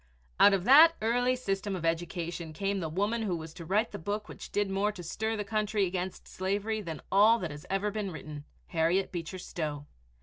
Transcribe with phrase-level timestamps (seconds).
[0.39, 3.99] Out of that early system of education came the woman who was to write the
[3.99, 7.93] book which did more to stir the country against slavery than all that ever had
[7.93, 9.85] been written, Harriet Beecher Stowe.